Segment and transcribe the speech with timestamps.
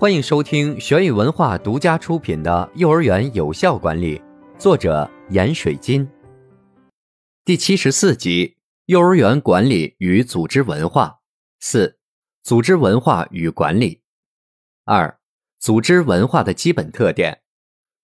[0.00, 4.18] 欢迎收听玄宇文化独家出品的《幼儿园有效管理》，
[4.58, 6.08] 作者闫水金。
[7.44, 8.56] 第七十四集：
[8.86, 11.18] 幼儿园管理与组织文化。
[11.58, 11.98] 四、
[12.42, 14.00] 组织文化与管理。
[14.86, 15.18] 二、
[15.58, 17.42] 组织文化的基本特点。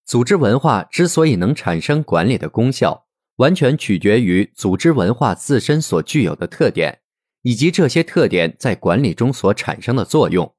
[0.05, 7.01] 组织文化之所以能产生管理的功效，完全取决于组织文化自身所具有的特点，
[7.41, 10.55] 以及这些特点在管理中所产生的作用。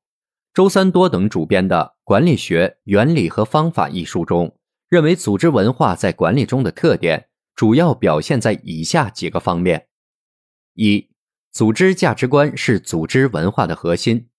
[0.57, 4.57] 周三多等主编的《管理学原理和方法》一书中，
[4.89, 9.85] 认为组织文化在管理中的特点主要表现在以下几个方面：
[10.73, 11.09] 一、
[11.51, 14.29] 组织价值观是组织文化的核心，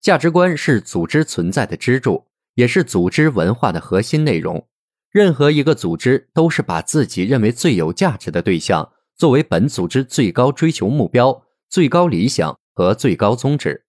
[0.00, 4.66] 价值观是组织存在的支柱，也是组织文化的核心内容。
[5.10, 13.84] 任何一个组织都是把自己认为最有价值的对象作为本组织最高追求目标、最高理想和最高宗旨。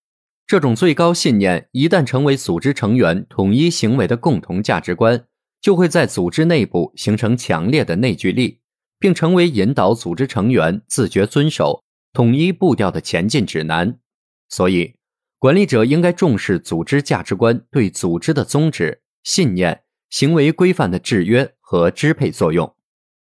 [0.50, 5.28] 这种最高信念一旦成为组织成员统一行为的共同价值观，
[5.61, 8.59] 就会在组织内部形成强烈的内聚力，
[8.97, 11.83] 并成为引导组织成员自觉遵守
[12.14, 14.00] 统一步调的前进指南。
[14.47, 14.95] 所以，
[15.38, 22.75] 管理者应该重视组织价值观对组织的宗旨、信念、行为规范的制约和支配作用。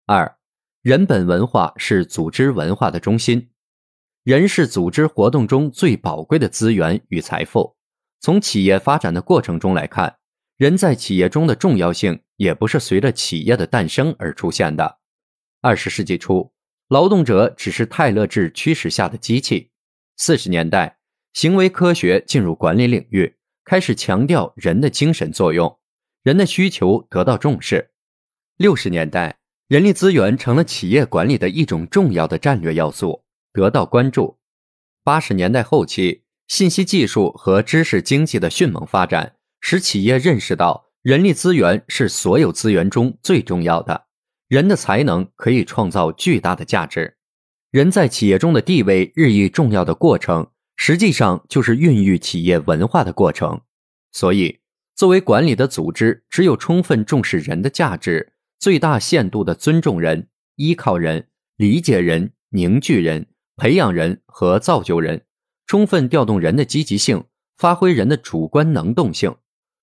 [0.06, 0.36] 二，
[0.80, 3.49] 人本文化是组织文化的中心。
[4.30, 7.74] 人是组织活动中最宝贵的资源与财富。
[8.20, 10.18] 从企业发展的过程中来看，
[10.56, 14.98] 人在企业中的重要性也不是随着企业的诞生而出现的。
[15.60, 16.52] 二十世纪初，
[16.86, 19.72] 劳动者只是泰勒制驱使下的机器。
[20.16, 20.98] 四十年代，
[21.32, 23.34] 行为科学进入管理领域，
[23.64, 25.76] 开始强调人的精神作用，
[26.22, 27.90] 人的需求得到重视。
[28.58, 33.24] 六十年代，人力资源成了企业管理的一种重要的战略要素。
[33.52, 34.38] 得到关注。
[35.02, 44.06] 八十年代后期，信息技术和知识经济的迅猛发展，使企业认识到人力资源是所有资源中最重要的。
[44.48, 47.16] 人的才能可以创造巨大的价值。
[47.70, 53.60] 人在企业中的地位日益重要的过程，实际上就是孕育企业文化的过程。
[54.10, 54.58] 所以，
[54.96, 63.28] 作为管理的组织，只有充分重视人的价值，最大限度的尊重人、依靠人、理解人、凝聚人。
[63.60, 65.26] 培养人和造就人，
[65.66, 67.24] 充分调动人的积极性，
[67.58, 69.36] 发挥人的主观能动性，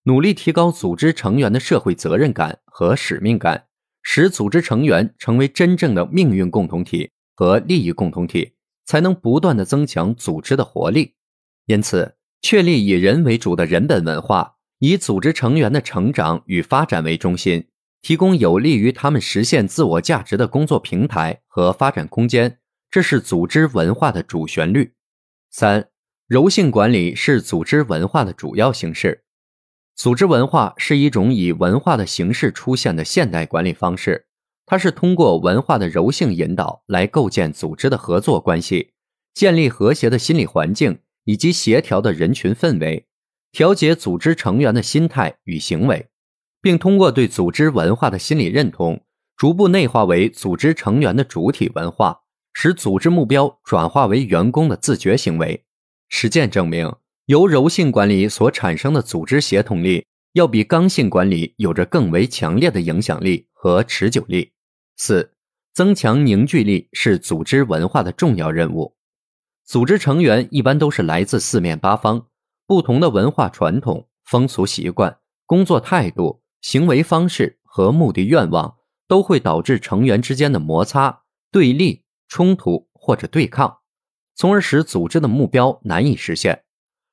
[0.05, 3.65] 努力提高组织成员的社会责任感和使命感，
[4.01, 11.13] 使组织成员成为真正的命运共同体和利益共同体，才能不断的增强组织的活力。
[11.67, 17.67] 因此，确立以人为主的人本文化，以组织成员的成长与发展为中心，
[18.01, 22.57] 提供有利于他们实现自我价值的工作平台和发展空间。
[22.89, 24.93] 这是组织文化的主旋律。
[25.49, 25.89] 三、
[26.27, 29.23] 柔性管理是组织文化的主要形式。
[29.95, 34.27] 组织文化是一种以文化的形式出现的现代管理方式，
[34.65, 38.91] 它是通过文化的柔性引导来构建组织的合作关系，
[39.33, 43.07] 建立和谐的心理环境以及协调的人群氛围，
[43.51, 46.07] 调节组织成员的心态与行为，
[46.61, 49.03] 并通过对组织文化的心理认同，
[49.35, 52.21] 逐步内化为组织成员的主体文化。
[52.59, 55.63] 使组织目标转化为员工的自觉行为。
[56.09, 56.91] 实践证明，
[57.27, 64.53] 由柔性管理所产生的组织协同力，要比刚性管理有着更为强烈的影响力和持久力。
[64.95, 65.33] 四、
[65.71, 68.95] 增强凝聚力是组织文化的重要任务。
[69.63, 72.25] 组织成员一般都是来自四面八方，
[72.65, 78.77] 不同的文化传统、风俗习惯、工作态度、行为方式和目的愿望，
[79.07, 81.21] 都会导致成员之间的摩擦、
[81.51, 82.01] 对立。
[82.27, 83.79] 冲突或者对抗，
[84.35, 86.63] 从而使组织的目标难以实现。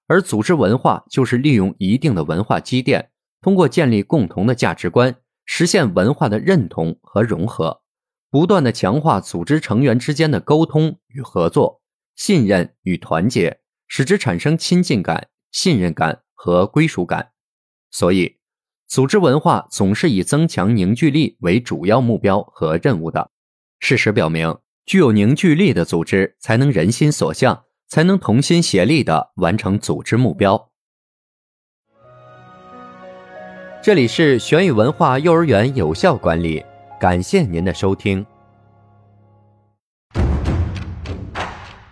[0.06, 5.16] 而组织文化就是利用一定的文化积淀，通过建立共同的价值观，
[5.46, 7.82] 实现文化的认同和融合，
[8.30, 11.80] 不断的强化组织成员之间的沟通与合作、
[12.14, 17.30] 信任与团结，使之产生亲近感、信任感和归属感。
[17.90, 18.36] 所以，
[18.86, 23.30] 组织文化总是以增强凝聚力为主要目标和任务的。
[23.78, 24.54] 事实表明。
[24.86, 30.70] 具有凝聚力的组织，才能人心所向，才能同心协力的完成组织目标。
[33.82, 36.62] 这里是玄宇文化幼儿园有效管理，
[37.00, 38.24] 感谢您的收听。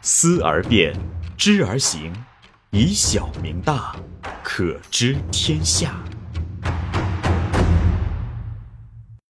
[0.03, 0.95] 思而变，
[1.37, 2.13] 知而行，
[2.73, 3.97] 以小明大，
[4.43, 6.03] 可知天下。